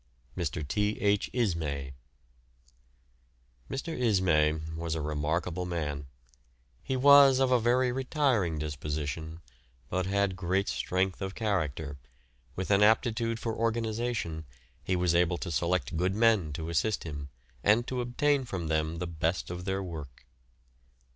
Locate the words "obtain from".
18.01-18.69